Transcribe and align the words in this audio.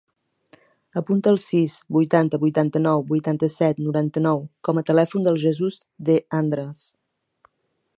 Apunta 1.01 1.29
el 1.33 1.37
sis, 1.43 1.75
vuitanta, 1.97 2.39
vuitanta-nou, 2.45 3.05
vuitanta-set, 3.13 3.85
noranta-nou 3.89 4.43
com 4.69 4.81
a 4.83 4.87
telèfon 4.91 5.29
del 5.29 5.43
Jesús 5.49 5.83
De 6.11 6.21
Andres. 6.43 6.87